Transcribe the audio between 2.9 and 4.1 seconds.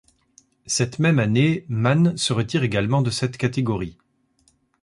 de cette catégorie.